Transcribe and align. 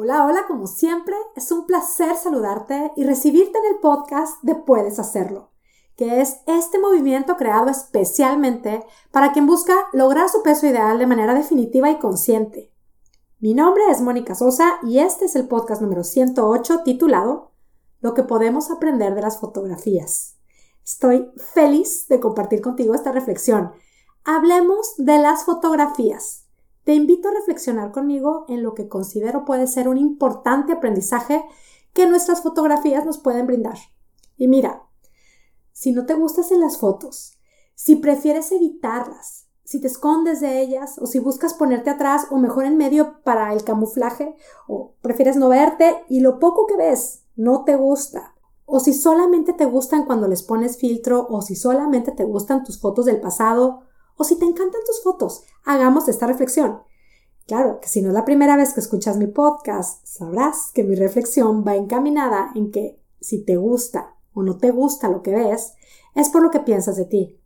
Hola, 0.00 0.26
hola, 0.26 0.44
como 0.46 0.68
siempre, 0.68 1.16
es 1.34 1.50
un 1.50 1.66
placer 1.66 2.14
saludarte 2.14 2.92
y 2.94 3.02
recibirte 3.02 3.58
en 3.58 3.74
el 3.74 3.80
podcast 3.80 4.40
de 4.42 4.54
Puedes 4.54 5.00
Hacerlo, 5.00 5.50
que 5.96 6.20
es 6.20 6.36
este 6.46 6.78
movimiento 6.78 7.36
creado 7.36 7.68
especialmente 7.68 8.86
para 9.10 9.32
quien 9.32 9.48
busca 9.48 9.74
lograr 9.92 10.28
su 10.28 10.44
peso 10.44 10.68
ideal 10.68 11.00
de 11.00 11.08
manera 11.08 11.34
definitiva 11.34 11.90
y 11.90 11.98
consciente. 11.98 12.72
Mi 13.40 13.54
nombre 13.54 13.82
es 13.90 14.00
Mónica 14.00 14.36
Sosa 14.36 14.78
y 14.84 15.00
este 15.00 15.24
es 15.24 15.34
el 15.34 15.48
podcast 15.48 15.82
número 15.82 16.04
108 16.04 16.82
titulado 16.84 17.50
Lo 18.00 18.14
que 18.14 18.22
podemos 18.22 18.70
aprender 18.70 19.16
de 19.16 19.22
las 19.22 19.40
fotografías. 19.40 20.36
Estoy 20.84 21.28
feliz 21.54 22.06
de 22.06 22.20
compartir 22.20 22.60
contigo 22.60 22.94
esta 22.94 23.10
reflexión. 23.10 23.72
Hablemos 24.22 24.94
de 24.96 25.18
las 25.18 25.44
fotografías 25.44 26.47
te 26.88 26.94
invito 26.94 27.28
a 27.28 27.32
reflexionar 27.32 27.92
conmigo 27.92 28.46
en 28.48 28.62
lo 28.62 28.72
que 28.72 28.88
considero 28.88 29.44
puede 29.44 29.66
ser 29.66 29.90
un 29.90 29.98
importante 29.98 30.72
aprendizaje 30.72 31.44
que 31.92 32.06
nuestras 32.06 32.42
fotografías 32.42 33.04
nos 33.04 33.18
pueden 33.18 33.46
brindar. 33.46 33.76
Y 34.38 34.48
mira, 34.48 34.84
si 35.72 35.92
no 35.92 36.06
te 36.06 36.14
gustas 36.14 36.50
en 36.50 36.60
las 36.60 36.78
fotos, 36.78 37.36
si 37.74 37.96
prefieres 37.96 38.52
evitarlas, 38.52 39.48
si 39.64 39.82
te 39.82 39.86
escondes 39.86 40.40
de 40.40 40.62
ellas 40.62 40.98
o 40.98 41.06
si 41.06 41.18
buscas 41.18 41.52
ponerte 41.52 41.90
atrás 41.90 42.28
o 42.30 42.38
mejor 42.38 42.64
en 42.64 42.78
medio 42.78 43.20
para 43.22 43.52
el 43.52 43.64
camuflaje 43.64 44.34
o 44.66 44.94
prefieres 45.02 45.36
no 45.36 45.50
verte 45.50 46.06
y 46.08 46.20
lo 46.20 46.38
poco 46.38 46.64
que 46.64 46.78
ves 46.78 47.26
no 47.36 47.64
te 47.64 47.76
gusta 47.76 48.34
o 48.64 48.80
si 48.80 48.94
solamente 48.94 49.52
te 49.52 49.66
gustan 49.66 50.06
cuando 50.06 50.26
les 50.26 50.42
pones 50.42 50.78
filtro 50.78 51.26
o 51.28 51.42
si 51.42 51.54
solamente 51.54 52.12
te 52.12 52.24
gustan 52.24 52.64
tus 52.64 52.80
fotos 52.80 53.04
del 53.04 53.20
pasado 53.20 53.82
o 54.18 54.24
si 54.24 54.36
te 54.36 54.44
encantan 54.44 54.82
tus 54.84 55.02
fotos, 55.02 55.44
hagamos 55.64 56.08
esta 56.08 56.26
reflexión. 56.26 56.82
Claro 57.46 57.80
que 57.80 57.88
si 57.88 58.02
no 58.02 58.08
es 58.08 58.14
la 58.14 58.26
primera 58.26 58.56
vez 58.56 58.74
que 58.74 58.80
escuchas 58.80 59.16
mi 59.16 59.26
podcast, 59.26 60.06
sabrás 60.06 60.70
que 60.74 60.84
mi 60.84 60.94
reflexión 60.94 61.64
va 61.66 61.76
encaminada 61.76 62.50
en 62.54 62.70
que 62.70 63.00
si 63.20 63.42
te 63.42 63.56
gusta 63.56 64.16
o 64.34 64.42
no 64.42 64.58
te 64.58 64.70
gusta 64.70 65.08
lo 65.08 65.22
que 65.22 65.34
ves, 65.34 65.72
es 66.14 66.28
por 66.28 66.42
lo 66.42 66.50
que 66.50 66.60
piensas 66.60 66.96
de 66.96 67.06
ti. 67.06 67.40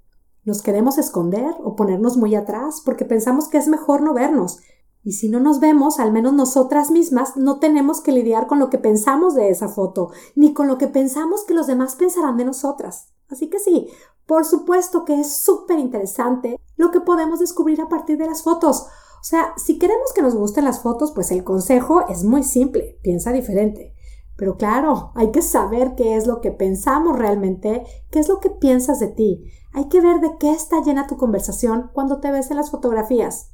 Nos 0.44 0.60
queremos 0.60 0.98
esconder 0.98 1.54
o 1.62 1.76
ponernos 1.76 2.16
muy 2.16 2.34
atrás 2.34 2.82
porque 2.84 3.04
pensamos 3.04 3.46
que 3.46 3.58
es 3.58 3.68
mejor 3.68 4.02
no 4.02 4.12
vernos. 4.12 4.58
Y 5.04 5.12
si 5.12 5.28
no 5.28 5.40
nos 5.40 5.60
vemos, 5.60 6.00
al 6.00 6.12
menos 6.12 6.32
nosotras 6.32 6.90
mismas 6.90 7.36
no 7.36 7.58
tenemos 7.58 8.00
que 8.00 8.12
lidiar 8.12 8.46
con 8.46 8.58
lo 8.58 8.70
que 8.70 8.78
pensamos 8.78 9.34
de 9.34 9.50
esa 9.50 9.68
foto, 9.68 10.10
ni 10.34 10.52
con 10.52 10.66
lo 10.66 10.78
que 10.78 10.88
pensamos 10.88 11.44
que 11.44 11.54
los 11.54 11.66
demás 11.66 11.94
pensarán 11.94 12.36
de 12.36 12.44
nosotras. 12.44 13.08
Así 13.28 13.48
que 13.48 13.58
sí, 13.58 13.88
por 14.32 14.46
supuesto 14.46 15.04
que 15.04 15.20
es 15.20 15.30
súper 15.30 15.78
interesante 15.78 16.58
lo 16.76 16.90
que 16.90 17.02
podemos 17.02 17.38
descubrir 17.38 17.82
a 17.82 17.90
partir 17.90 18.16
de 18.16 18.24
las 18.24 18.42
fotos. 18.42 18.86
O 19.20 19.24
sea, 19.24 19.52
si 19.58 19.78
queremos 19.78 20.14
que 20.14 20.22
nos 20.22 20.34
gusten 20.34 20.64
las 20.64 20.80
fotos, 20.80 21.12
pues 21.12 21.30
el 21.32 21.44
consejo 21.44 22.08
es 22.08 22.24
muy 22.24 22.42
simple, 22.42 22.98
piensa 23.02 23.30
diferente. 23.30 23.94
Pero 24.38 24.56
claro, 24.56 25.12
hay 25.16 25.32
que 25.32 25.42
saber 25.42 25.96
qué 25.96 26.16
es 26.16 26.26
lo 26.26 26.40
que 26.40 26.50
pensamos 26.50 27.18
realmente, 27.18 27.84
qué 28.10 28.20
es 28.20 28.28
lo 28.30 28.40
que 28.40 28.48
piensas 28.48 29.00
de 29.00 29.08
ti. 29.08 29.50
Hay 29.74 29.90
que 29.90 30.00
ver 30.00 30.20
de 30.20 30.38
qué 30.40 30.50
está 30.50 30.80
llena 30.80 31.06
tu 31.06 31.18
conversación 31.18 31.90
cuando 31.92 32.18
te 32.20 32.32
ves 32.32 32.50
en 32.50 32.56
las 32.56 32.70
fotografías. 32.70 33.50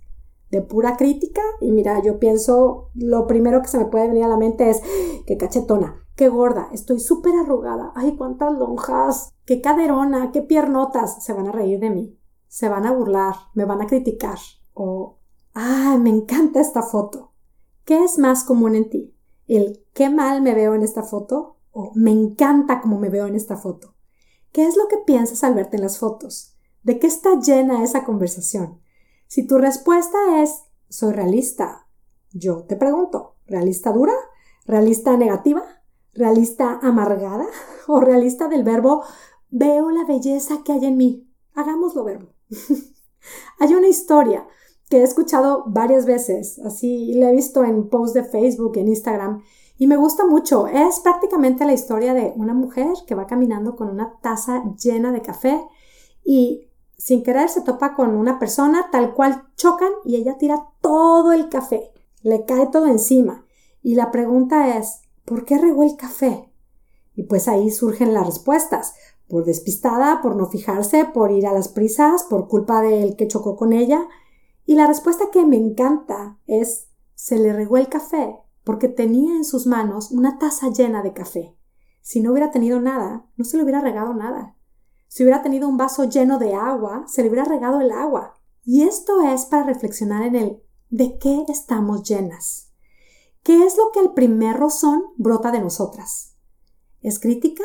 De 0.53 0.62
pura 0.62 0.97
crítica, 0.97 1.43
y 1.61 1.73
mira, 1.73 2.01
yo 2.05 2.21
pienso, 2.21 2.91
lo 2.95 3.27
primero 3.27 3.62
que 3.62 3.69
se 3.69 3.79
me 3.79 3.87
puede 3.87 4.06
venir 4.06 4.23
a 4.23 4.29
la 4.29 4.37
mente 4.37 4.71
es, 4.71 4.81
qué 5.29 5.37
cachetona, 5.37 6.07
qué 6.17 6.31
gorda, 6.31 6.71
estoy 6.73 7.01
súper 7.01 7.34
arrugada, 7.34 7.93
ay, 7.95 8.17
cuántas 8.17 8.51
lonjas, 8.55 9.34
qué 9.45 9.61
caderona, 9.61 10.33
qué 10.33 10.41
piernotas, 10.41 11.23
se 11.23 11.34
van 11.34 11.48
a 11.48 11.53
reír 11.53 11.81
de 11.81 11.91
mí, 11.91 12.19
se 12.47 12.71
van 12.71 12.87
a 12.87 12.93
burlar, 12.93 13.34
me 13.53 13.67
van 13.67 13.83
a 13.83 13.87
criticar, 13.87 14.39
o, 14.73 15.19
ay, 15.53 15.99
me 15.99 16.09
encanta 16.09 16.61
esta 16.61 16.83
foto. 16.83 17.34
¿Qué 17.84 18.03
es 18.03 18.17
más 18.19 18.43
común 18.43 18.75
en 18.75 18.89
ti? 18.89 19.15
¿El 19.47 19.84
qué 19.93 20.09
mal 20.09 20.41
me 20.41 20.55
veo 20.55 20.75
en 20.75 20.83
esta 20.83 21.03
foto? 21.03 21.59
¿O 21.73 21.93
me 21.95 22.11
encanta 22.11 22.81
cómo 22.81 22.99
me 22.99 23.11
veo 23.11 23.27
en 23.27 23.34
esta 23.34 23.59
foto? 23.59 23.97
¿Qué 24.51 24.67
es 24.67 24.79
lo 24.79 24.89
que 24.89 24.97
piensas 24.97 25.45
al 25.45 25.55
verte 25.55 25.77
en 25.77 25.83
las 25.83 25.99
fotos? 25.99 26.56
¿De 26.83 26.99
qué 26.99 27.06
está 27.06 27.38
llena 27.38 27.84
esa 27.84 28.06
conversación? 28.06 28.81
Si 29.27 29.47
tu 29.47 29.59
respuesta 29.59 30.41
es 30.41 30.62
soy 30.88 31.12
realista, 31.12 31.87
yo 32.33 32.65
te 32.65 32.77
pregunto, 32.77 33.37
¿realista 33.47 33.93
dura? 33.93 34.15
¿Realista 34.69 35.17
negativa? 35.17 35.62
¿Realista 36.12 36.79
amargada? 36.83 37.47
¿O 37.89 38.01
realista 38.01 38.49
del 38.49 38.65
verbo 38.65 39.03
Veo 39.51 39.91
la 39.91 40.05
belleza 40.05 40.62
que 40.62 40.73
hay 40.73 40.84
en 40.84 40.99
mí. 40.99 41.27
Hagámoslo 41.55 42.05
verbo. 42.05 42.34
hay 43.59 43.73
una 43.73 43.89
historia 43.89 44.47
que 44.91 44.99
he 44.99 45.03
escuchado 45.03 45.65
varias 45.67 46.05
veces, 46.05 46.59
así 46.59 47.15
la 47.15 47.31
he 47.31 47.34
visto 47.34 47.65
en 47.65 47.89
posts 47.89 48.12
de 48.12 48.25
Facebook, 48.25 48.77
en 48.77 48.89
Instagram, 48.89 49.43
y 49.79 49.87
me 49.87 49.97
gusta 49.97 50.27
mucho. 50.27 50.67
Es 50.67 51.00
prácticamente 51.00 51.65
la 51.65 51.73
historia 51.73 52.12
de 52.12 52.35
una 52.37 52.53
mujer 52.53 52.89
que 53.06 53.15
va 53.15 53.27
caminando 53.27 53.75
con 53.75 53.89
una 53.89 54.19
taza 54.21 54.65
llena 54.77 55.12
de 55.12 55.23
café 55.23 55.62
y 56.23 56.69
sin 56.99 57.23
querer 57.23 57.49
se 57.49 57.62
topa 57.62 57.95
con 57.95 58.15
una 58.15 58.39
persona 58.39 58.91
tal 58.93 59.15
cual 59.15 59.49
chocan 59.56 59.93
y 60.05 60.17
ella 60.17 60.37
tira 60.37 60.69
todo 60.83 61.33
el 61.33 61.49
café, 61.49 61.91
le 62.23 62.45
cae 62.45 62.67
todo 62.67 62.87
encima. 62.87 63.47
Y 63.83 63.94
la 63.94 64.11
pregunta 64.11 64.77
es, 64.78 65.03
¿por 65.25 65.44
qué 65.44 65.59
regó 65.59 65.83
el 65.83 65.97
café? 65.97 66.50
Y 67.15 67.25
pues 67.25 67.49
ahí 67.49 67.71
surgen 67.71 68.15
las 68.15 68.27
respuestas 68.27 68.94
por 69.28 69.44
despistada, 69.44 70.22
por 70.22 70.37
no 70.37 70.47
fijarse, 70.47 71.05
por 71.05 71.31
ir 71.31 71.47
a 71.47 71.53
las 71.53 71.69
prisas, 71.69 72.25
por 72.25 72.49
culpa 72.49 72.81
del 72.81 73.17
que 73.17 73.28
chocó 73.28 73.56
con 73.56 73.72
ella. 73.72 74.06
Y 74.65 74.75
la 74.75 74.87
respuesta 74.87 75.27
que 75.33 75.44
me 75.44 75.56
encanta 75.56 76.38
es 76.47 76.88
se 77.15 77.38
le 77.38 77.53
regó 77.53 77.77
el 77.77 77.88
café 77.88 78.37
porque 78.69 78.88
tenía 78.88 79.34
en 79.34 79.44
sus 79.44 79.67
manos 79.67 80.11
una 80.11 80.38
taza 80.38 80.69
llena 80.69 81.03
de 81.03 81.15
café. 81.15 81.56
Si 82.03 82.21
no 82.21 82.33
hubiera 82.33 82.50
tenido 82.50 82.81
nada, 82.81 83.27
no 83.37 83.47
se 83.47 83.56
le 83.56 83.62
hubiera 83.62 83.81
regado 83.81 84.12
nada. 84.12 84.56
Si 85.09 85.22
hubiera 85.22 85.43
tenido 85.43 85.69
un 85.69 85.78
vaso 85.78 86.05
lleno 86.05 86.38
de 86.38 86.55
agua, 86.55 87.05
se 87.06 87.22
le 87.22 87.31
hubiera 87.31 87.47
regado 87.47 87.81
el 87.81 87.91
agua. 87.91 88.34
Y 88.65 88.83
esto 88.83 89.22
es 89.22 89.47
para 89.47 89.62
reflexionar 89.62 90.22
en 90.25 90.37
el 90.37 90.62
de 90.91 91.19
qué 91.19 91.47
estamos 91.49 92.03
llenas. 92.06 92.68
¿Qué 93.48 93.64
es 93.64 93.78
lo 93.78 93.92
que 93.94 94.00
al 94.00 94.12
primer 94.12 94.59
rozón 94.59 95.04
brota 95.16 95.50
de 95.50 95.60
nosotras? 95.60 96.36
¿Es 97.00 97.19
crítica? 97.19 97.64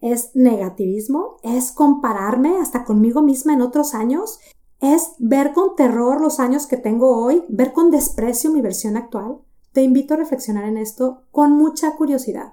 es 0.00 0.30
negativismo, 0.34 1.38
es 1.42 1.72
compararme 1.72 2.58
hasta 2.58 2.84
conmigo 2.84 3.20
misma 3.20 3.52
en 3.52 3.62
otros 3.62 3.94
años, 3.94 4.38
es 4.78 5.14
ver 5.18 5.52
con 5.52 5.74
terror 5.74 6.20
los 6.20 6.38
años 6.38 6.68
que 6.68 6.76
tengo 6.76 7.20
hoy, 7.20 7.42
ver 7.48 7.72
con 7.72 7.90
desprecio 7.90 8.52
mi 8.52 8.60
versión 8.60 8.96
actual. 8.96 9.38
Te 9.72 9.82
invito 9.82 10.14
a 10.14 10.18
reflexionar 10.18 10.66
en 10.66 10.76
esto 10.76 11.24
con 11.32 11.50
mucha 11.50 11.96
curiosidad. 11.96 12.52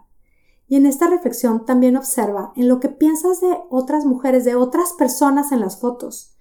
Y 0.67 0.77
en 0.77 0.87
esta 0.87 1.07
reflexión 1.07 1.65
también 1.65 1.97
observa 1.97 2.51
en 2.55 2.67
lo 2.67 2.79
que 2.79 2.89
piensas 2.89 3.41
de 3.41 3.59
otras 3.69 4.05
mujeres, 4.05 4.43
de 4.43 4.55
otras 4.55 4.93
personas 4.93 5.51
en 5.51 5.59
las 5.59 5.79
fotos. 5.79 6.35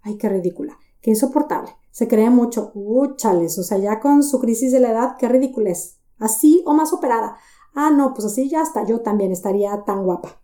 Ay, 0.00 0.16
qué 0.16 0.30
ridícula, 0.30 0.78
qué 1.02 1.10
insoportable. 1.10 1.76
Se 1.92 2.08
cree 2.08 2.30
mucho. 2.30 2.72
Uh, 2.74 3.14
chales, 3.14 3.56
o 3.58 3.62
sea, 3.62 3.78
ya 3.78 4.00
con 4.00 4.24
su 4.24 4.40
crisis 4.40 4.72
de 4.72 4.80
la 4.80 4.90
edad, 4.90 5.16
qué 5.18 5.28
ridiculez. 5.28 6.00
Así 6.18 6.62
o 6.66 6.74
más 6.74 6.92
operada 6.92 7.36
ah, 7.74 7.90
no, 7.90 8.14
pues 8.14 8.26
así 8.26 8.48
ya 8.48 8.62
hasta 8.62 8.84
yo 8.84 9.00
también 9.00 9.32
estaría 9.32 9.84
tan 9.84 10.04
guapa. 10.04 10.40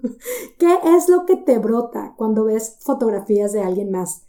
¿Qué 0.58 0.78
es 0.84 1.08
lo 1.08 1.26
que 1.26 1.36
te 1.36 1.58
brota 1.58 2.14
cuando 2.16 2.44
ves 2.44 2.78
fotografías 2.80 3.52
de 3.52 3.62
alguien 3.62 3.90
más? 3.90 4.22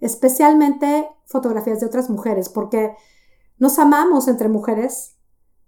Especialmente 0.00 1.08
fotografías 1.26 1.80
de 1.80 1.86
otras 1.86 2.08
mujeres, 2.08 2.48
porque 2.48 2.94
nos 3.58 3.78
amamos 3.78 4.28
entre 4.28 4.48
mujeres, 4.48 5.16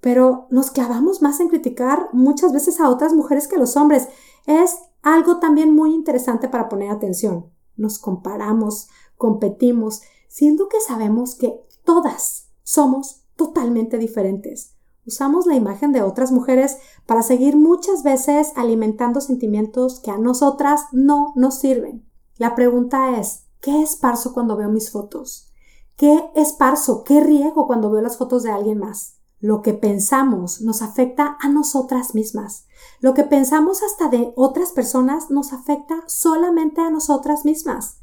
pero 0.00 0.46
nos 0.50 0.70
clavamos 0.70 1.20
más 1.20 1.40
en 1.40 1.48
criticar 1.48 2.08
muchas 2.12 2.52
veces 2.52 2.80
a 2.80 2.88
otras 2.88 3.12
mujeres 3.12 3.48
que 3.48 3.56
a 3.56 3.58
los 3.58 3.76
hombres. 3.76 4.08
Es 4.46 4.78
algo 5.02 5.38
también 5.40 5.74
muy 5.74 5.92
interesante 5.94 6.48
para 6.48 6.68
poner 6.68 6.90
atención. 6.90 7.50
Nos 7.76 7.98
comparamos, 7.98 8.88
competimos, 9.16 10.02
siendo 10.30 10.68
que 10.68 10.80
sabemos 10.80 11.34
que 11.34 11.60
todas 11.84 12.46
somos 12.62 13.24
totalmente 13.34 13.98
diferentes. 13.98 14.76
Usamos 15.04 15.44
la 15.44 15.56
imagen 15.56 15.90
de 15.90 16.02
otras 16.02 16.30
mujeres 16.30 16.76
para 17.04 17.22
seguir 17.22 17.56
muchas 17.56 18.04
veces 18.04 18.52
alimentando 18.54 19.20
sentimientos 19.20 19.98
que 19.98 20.12
a 20.12 20.18
nosotras 20.18 20.82
no 20.92 21.32
nos 21.34 21.58
sirven. 21.58 22.06
La 22.36 22.54
pregunta 22.54 23.18
es, 23.18 23.46
¿qué 23.60 23.82
esparzo 23.82 24.32
cuando 24.32 24.56
veo 24.56 24.68
mis 24.70 24.92
fotos? 24.92 25.50
¿Qué 25.96 26.30
esparzo, 26.36 27.02
qué 27.02 27.20
riego 27.20 27.66
cuando 27.66 27.90
veo 27.90 28.00
las 28.00 28.16
fotos 28.16 28.44
de 28.44 28.52
alguien 28.52 28.78
más? 28.78 29.16
Lo 29.40 29.62
que 29.62 29.74
pensamos 29.74 30.60
nos 30.60 30.80
afecta 30.80 31.38
a 31.40 31.48
nosotras 31.48 32.14
mismas. 32.14 32.66
Lo 33.00 33.14
que 33.14 33.24
pensamos 33.24 33.82
hasta 33.82 34.08
de 34.08 34.32
otras 34.36 34.70
personas 34.70 35.30
nos 35.30 35.52
afecta 35.52 36.04
solamente 36.06 36.82
a 36.82 36.90
nosotras 36.90 37.44
mismas. 37.44 37.99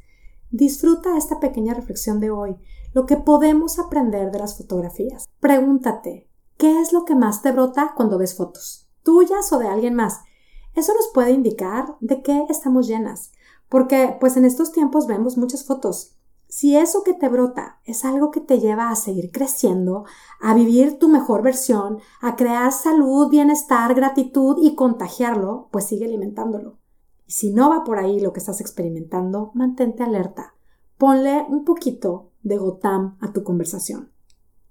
Disfruta 0.50 1.16
esta 1.16 1.40
pequeña 1.40 1.74
reflexión 1.74 2.20
de 2.20 2.30
hoy, 2.30 2.56
lo 2.94 3.06
que 3.06 3.16
podemos 3.16 3.78
aprender 3.78 4.30
de 4.30 4.38
las 4.38 4.56
fotografías. 4.56 5.28
Pregúntate, 5.40 6.28
¿Qué 6.58 6.80
es 6.80 6.92
lo 6.92 7.04
que 7.04 7.14
más 7.14 7.40
te 7.40 7.52
brota 7.52 7.92
cuando 7.94 8.18
ves 8.18 8.36
fotos? 8.36 8.88
¿Tuyas 9.04 9.52
o 9.52 9.60
de 9.60 9.68
alguien 9.68 9.94
más? 9.94 10.22
Eso 10.74 10.92
nos 10.92 11.06
puede 11.14 11.30
indicar 11.30 11.94
de 12.00 12.20
qué 12.20 12.46
estamos 12.48 12.88
llenas, 12.88 13.30
porque 13.68 14.16
pues 14.18 14.36
en 14.36 14.44
estos 14.44 14.72
tiempos 14.72 15.06
vemos 15.06 15.38
muchas 15.38 15.64
fotos. 15.64 16.16
Si 16.48 16.76
eso 16.76 17.04
que 17.04 17.14
te 17.14 17.28
brota 17.28 17.78
es 17.84 18.04
algo 18.04 18.32
que 18.32 18.40
te 18.40 18.58
lleva 18.58 18.90
a 18.90 18.96
seguir 18.96 19.30
creciendo, 19.30 20.04
a 20.40 20.52
vivir 20.52 20.98
tu 20.98 21.06
mejor 21.08 21.42
versión, 21.42 22.00
a 22.20 22.34
crear 22.34 22.72
salud, 22.72 23.30
bienestar, 23.30 23.94
gratitud 23.94 24.56
y 24.60 24.74
contagiarlo, 24.74 25.68
pues 25.70 25.84
sigue 25.84 26.06
alimentándolo. 26.06 26.78
Y 27.28 27.32
si 27.32 27.52
no 27.52 27.68
va 27.68 27.84
por 27.84 27.98
ahí 27.98 28.20
lo 28.20 28.32
que 28.32 28.40
estás 28.40 28.62
experimentando, 28.62 29.52
mantente 29.54 30.02
alerta. 30.02 30.54
Ponle 30.96 31.44
un 31.48 31.66
poquito 31.66 32.30
de 32.42 32.56
Gotam 32.56 33.18
a 33.20 33.32
tu 33.32 33.44
conversación. 33.44 34.10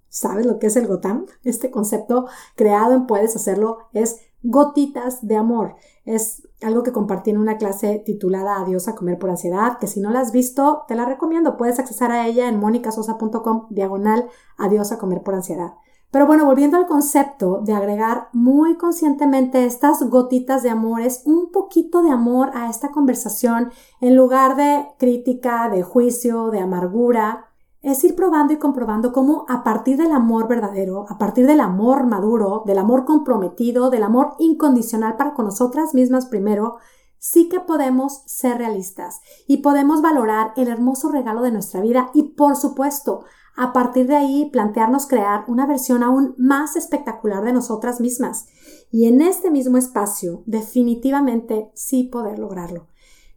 ¿Sabes 0.09 0.47
lo 0.47 0.57
que 0.57 0.65
es 0.65 0.75
el 0.75 0.87
Gotam? 0.87 1.27
Este 1.43 1.69
concepto 1.69 2.25
creado 2.55 2.95
en 2.95 3.05
Puedes 3.05 3.35
Hacerlo 3.35 3.77
es 3.93 4.21
gotitas 4.41 5.25
de 5.27 5.35
amor. 5.35 5.75
Es 6.03 6.47
algo 6.63 6.81
que 6.81 6.91
compartí 6.91 7.29
en 7.29 7.37
una 7.37 7.57
clase 7.57 8.01
titulada 8.03 8.59
Adiós 8.59 8.87
a 8.87 8.95
comer 8.95 9.19
por 9.19 9.29
ansiedad, 9.29 9.77
que 9.77 9.85
si 9.85 9.99
no 9.99 10.09
la 10.09 10.21
has 10.21 10.31
visto, 10.31 10.83
te 10.87 10.95
la 10.95 11.05
recomiendo. 11.05 11.57
Puedes 11.57 11.77
accesar 11.77 12.11
a 12.11 12.25
ella 12.25 12.49
en 12.49 12.59
monicasosa.com 12.59 13.67
diagonal 13.69 14.29
Adiós 14.57 14.91
a 14.91 14.97
comer 14.97 15.21
por 15.21 15.35
ansiedad. 15.35 15.73
Pero 16.11 16.25
bueno, 16.25 16.45
volviendo 16.45 16.77
al 16.77 16.87
concepto 16.87 17.61
de 17.63 17.73
agregar 17.73 18.29
muy 18.31 18.77
conscientemente 18.77 19.65
estas 19.65 20.09
gotitas 20.09 20.63
de 20.63 20.69
amor, 20.69 21.01
es 21.01 21.23
un 21.25 21.51
poquito 21.51 22.01
de 22.01 22.11
amor 22.11 22.51
a 22.53 22.69
esta 22.69 22.91
conversación 22.91 23.71
en 23.99 24.15
lugar 24.15 24.55
de 24.55 24.87
crítica, 24.97 25.69
de 25.69 25.83
juicio, 25.83 26.49
de 26.49 26.59
amargura, 26.59 27.47
es 27.81 28.03
ir 28.03 28.15
probando 28.15 28.53
y 28.53 28.57
comprobando 28.57 29.13
cómo 29.13 29.45
a 29.47 29.63
partir 29.63 29.97
del 29.97 30.11
amor 30.11 30.47
verdadero, 30.47 31.05
a 31.09 31.17
partir 31.17 31.45
del 31.45 31.59
amor 31.59 32.05
maduro, 32.05 32.63
del 32.65 32.79
amor 32.79 33.05
comprometido, 33.05 33.89
del 33.89 34.03
amor 34.03 34.35
incondicional 34.39 35.15
para 35.15 35.33
con 35.33 35.45
nosotras 35.45 35.93
mismas 35.93 36.25
primero, 36.25 36.77
sí 37.19 37.49
que 37.49 37.59
podemos 37.59 38.23
ser 38.25 38.57
realistas 38.57 39.21
y 39.47 39.57
podemos 39.57 40.01
valorar 40.01 40.53
el 40.55 40.67
hermoso 40.67 41.09
regalo 41.11 41.41
de 41.41 41.51
nuestra 41.51 41.81
vida 41.81 42.09
y 42.13 42.23
por 42.23 42.55
supuesto, 42.55 43.25
a 43.57 43.73
partir 43.73 44.05
de 44.05 44.15
ahí 44.15 44.49
plantearnos 44.51 45.07
crear 45.07 45.43
una 45.47 45.65
versión 45.65 46.03
aún 46.03 46.35
más 46.37 46.75
espectacular 46.75 47.43
de 47.43 47.53
nosotras 47.53 47.99
mismas. 47.99 48.45
Y 48.91 49.07
en 49.07 49.19
este 49.19 49.49
mismo 49.49 49.77
espacio, 49.77 50.43
definitivamente 50.45 51.71
sí 51.73 52.03
poder 52.03 52.37
lograrlo. 52.37 52.87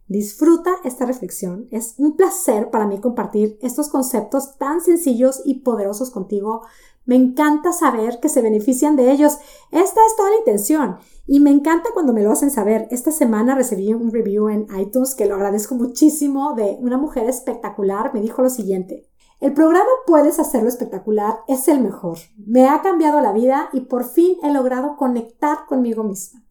Disfruta 0.07 0.75
esta 0.83 1.05
reflexión. 1.05 1.67
Es 1.71 1.95
un 1.97 2.15
placer 2.15 2.69
para 2.69 2.85
mí 2.85 2.99
compartir 2.99 3.57
estos 3.61 3.89
conceptos 3.89 4.57
tan 4.57 4.81
sencillos 4.81 5.41
y 5.43 5.61
poderosos 5.61 6.11
contigo. 6.11 6.61
Me 7.05 7.15
encanta 7.15 7.73
saber 7.73 8.19
que 8.19 8.29
se 8.29 8.43
benefician 8.43 8.95
de 8.95 9.11
ellos. 9.11 9.39
Esta 9.71 10.01
es 10.05 10.15
toda 10.15 10.29
la 10.29 10.37
intención. 10.37 10.97
Y 11.25 11.39
me 11.39 11.49
encanta 11.49 11.89
cuando 11.95 12.13
me 12.13 12.21
lo 12.21 12.31
hacen 12.31 12.51
saber. 12.51 12.87
Esta 12.91 13.11
semana 13.11 13.55
recibí 13.55 13.91
un 13.91 14.11
review 14.11 14.49
en 14.49 14.67
iTunes 14.79 15.15
que 15.15 15.25
lo 15.25 15.33
agradezco 15.33 15.73
muchísimo 15.73 16.53
de 16.53 16.77
una 16.79 16.97
mujer 16.97 17.27
espectacular. 17.27 18.13
Me 18.13 18.21
dijo 18.21 18.43
lo 18.43 18.49
siguiente. 18.51 19.10
El 19.41 19.55
programa 19.55 19.89
Puedes 20.05 20.37
hacerlo 20.37 20.69
espectacular 20.69 21.39
es 21.47 21.67
el 21.67 21.81
mejor. 21.81 22.19
Me 22.37 22.69
ha 22.69 22.83
cambiado 22.83 23.21
la 23.21 23.31
vida 23.31 23.69
y 23.73 23.81
por 23.81 24.03
fin 24.03 24.37
he 24.43 24.53
logrado 24.53 24.97
conectar 24.97 25.65
conmigo 25.67 26.03
misma. 26.03 26.45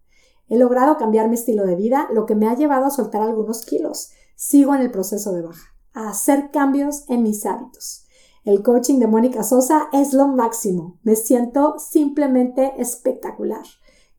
He 0.48 0.58
logrado 0.58 0.98
cambiar 0.98 1.28
mi 1.28 1.36
estilo 1.36 1.64
de 1.64 1.76
vida, 1.76 2.08
lo 2.12 2.26
que 2.26 2.34
me 2.34 2.48
ha 2.48 2.56
llevado 2.56 2.86
a 2.86 2.90
soltar 2.90 3.22
algunos 3.22 3.64
kilos. 3.64 4.10
Sigo 4.34 4.74
en 4.74 4.80
el 4.80 4.90
proceso 4.90 5.32
de 5.32 5.42
baja, 5.42 5.68
a 5.94 6.08
hacer 6.08 6.50
cambios 6.50 7.04
en 7.08 7.22
mis 7.22 7.46
hábitos. 7.46 8.06
El 8.42 8.60
coaching 8.64 8.98
de 8.98 9.06
Mónica 9.06 9.44
Sosa 9.44 9.88
es 9.92 10.12
lo 10.12 10.26
máximo. 10.26 10.98
Me 11.04 11.14
siento 11.14 11.78
simplemente 11.78 12.74
espectacular. 12.76 13.62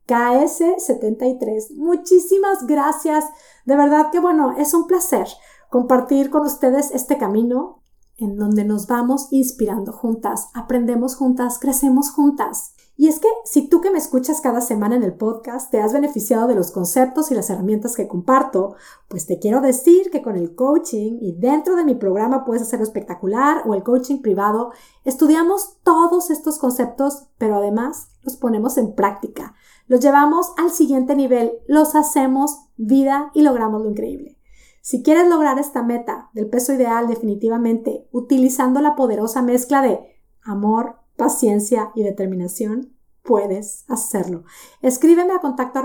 KS73. 0.08 1.76
Muchísimas 1.76 2.66
gracias. 2.66 3.26
De 3.66 3.76
verdad 3.76 4.10
que 4.10 4.18
bueno, 4.18 4.54
es 4.56 4.72
un 4.72 4.86
placer 4.86 5.26
compartir 5.68 6.30
con 6.30 6.46
ustedes 6.46 6.90
este 6.92 7.18
camino 7.18 7.81
en 8.18 8.36
donde 8.36 8.64
nos 8.64 8.86
vamos 8.86 9.28
inspirando 9.30 9.92
juntas, 9.92 10.48
aprendemos 10.54 11.16
juntas, 11.16 11.58
crecemos 11.58 12.10
juntas. 12.10 12.74
Y 12.94 13.08
es 13.08 13.18
que 13.18 13.28
si 13.44 13.68
tú 13.68 13.80
que 13.80 13.90
me 13.90 13.98
escuchas 13.98 14.40
cada 14.40 14.60
semana 14.60 14.96
en 14.96 15.02
el 15.02 15.14
podcast 15.14 15.70
te 15.70 15.80
has 15.80 15.92
beneficiado 15.92 16.46
de 16.46 16.54
los 16.54 16.70
conceptos 16.70 17.30
y 17.30 17.34
las 17.34 17.48
herramientas 17.48 17.96
que 17.96 18.06
comparto, 18.06 18.76
pues 19.08 19.26
te 19.26 19.38
quiero 19.38 19.60
decir 19.60 20.10
que 20.10 20.22
con 20.22 20.36
el 20.36 20.54
coaching 20.54 21.18
y 21.20 21.32
dentro 21.32 21.74
de 21.74 21.84
mi 21.84 21.94
programa 21.94 22.44
puedes 22.44 22.62
hacerlo 22.62 22.84
espectacular 22.84 23.62
o 23.66 23.74
el 23.74 23.82
coaching 23.82 24.20
privado, 24.20 24.72
estudiamos 25.04 25.78
todos 25.82 26.30
estos 26.30 26.58
conceptos, 26.58 27.24
pero 27.38 27.56
además 27.56 28.08
los 28.22 28.36
ponemos 28.36 28.76
en 28.76 28.94
práctica. 28.94 29.54
Los 29.86 30.00
llevamos 30.00 30.52
al 30.58 30.70
siguiente 30.70 31.16
nivel, 31.16 31.52
los 31.66 31.94
hacemos 31.94 32.58
vida 32.76 33.30
y 33.34 33.42
logramos 33.42 33.82
lo 33.82 33.90
increíble. 33.90 34.38
Si 34.82 35.04
quieres 35.04 35.28
lograr 35.28 35.60
esta 35.60 35.84
meta 35.84 36.28
del 36.32 36.48
peso 36.48 36.72
ideal 36.72 37.06
definitivamente 37.06 38.08
utilizando 38.10 38.80
la 38.80 38.96
poderosa 38.96 39.40
mezcla 39.40 39.80
de 39.80 40.00
amor, 40.42 40.96
paciencia 41.16 41.92
y 41.94 42.02
determinación, 42.02 42.92
puedes 43.22 43.84
hacerlo. 43.88 44.42
Escríbeme 44.80 45.34
a 45.34 45.38
contacto 45.38 45.80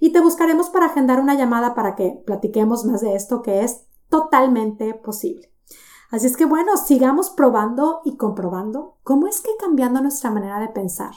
y 0.00 0.12
te 0.12 0.20
buscaremos 0.20 0.68
para 0.68 0.86
agendar 0.86 1.18
una 1.18 1.34
llamada 1.34 1.74
para 1.74 1.94
que 1.94 2.22
platiquemos 2.26 2.84
más 2.84 3.00
de 3.00 3.14
esto 3.14 3.40
que 3.40 3.64
es 3.64 3.86
totalmente 4.10 4.92
posible. 4.92 5.50
Así 6.10 6.26
es 6.26 6.36
que 6.36 6.44
bueno, 6.44 6.76
sigamos 6.76 7.30
probando 7.30 8.02
y 8.04 8.18
comprobando 8.18 8.98
cómo 9.02 9.26
es 9.26 9.40
que 9.40 9.52
cambiando 9.58 10.02
nuestra 10.02 10.30
manera 10.30 10.60
de 10.60 10.68
pensar 10.68 11.14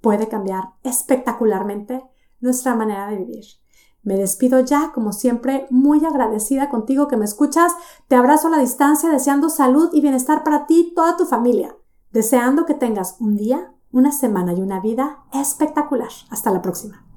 puede 0.00 0.26
cambiar 0.26 0.70
espectacularmente 0.82 2.02
nuestra 2.40 2.74
manera 2.74 3.06
de 3.06 3.18
vivir. 3.18 3.61
Me 4.02 4.16
despido 4.16 4.60
ya, 4.60 4.90
como 4.92 5.12
siempre, 5.12 5.66
muy 5.70 6.04
agradecida 6.04 6.68
contigo 6.68 7.08
que 7.08 7.16
me 7.16 7.24
escuchas. 7.24 7.72
Te 8.08 8.16
abrazo 8.16 8.48
a 8.48 8.50
la 8.50 8.58
distancia, 8.58 9.10
deseando 9.10 9.48
salud 9.48 9.90
y 9.92 10.00
bienestar 10.00 10.42
para 10.42 10.66
ti 10.66 10.88
y 10.88 10.94
toda 10.94 11.16
tu 11.16 11.24
familia. 11.24 11.76
Deseando 12.10 12.66
que 12.66 12.74
tengas 12.74 13.16
un 13.20 13.36
día, 13.36 13.72
una 13.92 14.10
semana 14.10 14.52
y 14.54 14.60
una 14.60 14.80
vida 14.80 15.24
espectacular. 15.32 16.10
Hasta 16.30 16.50
la 16.50 16.62
próxima. 16.62 17.06